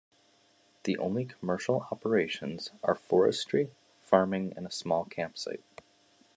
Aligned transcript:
The 0.85 0.97
only 0.97 1.25
commercial 1.25 1.81
operations 1.91 2.71
are 2.81 2.95
forestry, 2.95 3.69
farming 4.01 4.51
and 4.57 4.65
a 4.65 4.71
small 4.71 5.05
campsite. 5.05 5.61